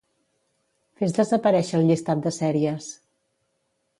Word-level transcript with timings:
Fes 1.01 1.13
desaparèixer 1.17 1.77
el 1.81 1.85
llistat 1.91 2.25
de 2.25 2.33
sèries. 2.39 2.87